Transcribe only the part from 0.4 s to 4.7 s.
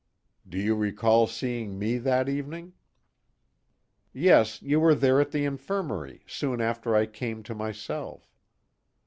"Do you recall seeing me that evening?" "Yes,